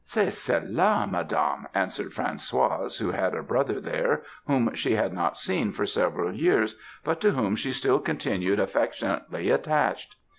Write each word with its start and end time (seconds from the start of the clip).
"'C'est 0.03 0.31
cela, 0.31 1.05
Madame,' 1.07 1.67
answered 1.75 2.11
Françoise, 2.11 2.97
who 2.97 3.11
had 3.11 3.35
a 3.35 3.43
brother 3.43 3.79
there 3.79 4.23
whom 4.47 4.73
she 4.73 4.95
had 4.95 5.13
not 5.13 5.37
seen 5.37 5.71
for 5.71 5.85
several 5.85 6.33
years, 6.33 6.75
but 7.03 7.21
to 7.21 7.29
whom 7.33 7.55
she 7.55 7.71
still 7.71 7.99
continued 7.99 8.59
affectionately 8.59 9.51
attached. 9.51 10.15